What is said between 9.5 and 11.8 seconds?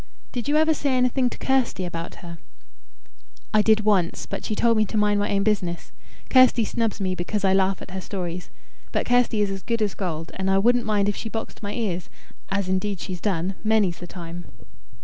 as good as gold, and I wouldn't mind if she boxed my